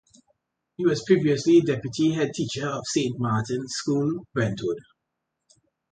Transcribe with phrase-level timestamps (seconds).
[0.77, 4.79] He was previously Deputy Headteacher of Saint Martins School, Brentwood.